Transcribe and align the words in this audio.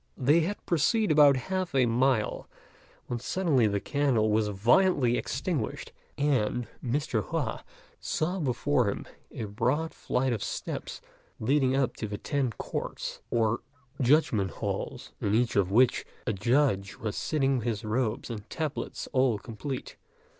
They 0.17 0.39
had 0.39 0.65
proceeded 0.65 1.11
about 1.11 1.35
half 1.37 1.75
a 1.75 1.85
mile, 1.85 2.49
when 3.05 3.19
suddenly 3.19 3.67
the 3.67 3.79
candle 3.79 4.31
was 4.31 4.47
violently 4.47 5.15
extinguished, 5.15 5.91
and 6.17 6.67
Mr. 6.83 7.25
Hua 7.25 7.63
saw 7.99 8.39
before 8.39 8.89
him 8.89 9.05
a 9.31 9.43
broad 9.43 9.93
flight 9.93 10.33
of 10.33 10.41
steps 10.43 11.01
leading 11.39 11.75
up 11.75 11.95
to 11.97 12.07
the 12.07 12.17
Ten 12.17 12.49
Courts, 12.57 13.21
or 13.29 13.59
Judgment 14.01 14.49
halls, 14.49 15.11
in 15.21 15.35
each 15.35 15.55
of 15.55 15.69
which 15.69 16.03
a 16.25 16.33
judge 16.33 16.97
was 16.97 17.15
sitting 17.15 17.59
with 17.59 17.67
his 17.67 17.85
robes 17.85 18.31
and 18.31 18.49
tablets 18.49 19.07
all 19.13 19.37
complete. 19.37 19.97